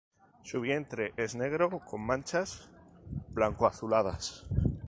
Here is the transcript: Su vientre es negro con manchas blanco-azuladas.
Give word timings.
Su 0.41 0.61
vientre 0.61 1.13
es 1.15 1.35
negro 1.35 1.79
con 1.85 2.01
manchas 2.01 2.67
blanco-azuladas. 3.29 4.47